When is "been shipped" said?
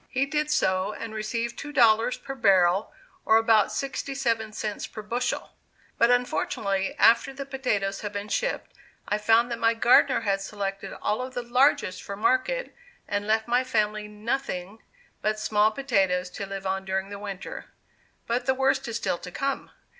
8.11-8.71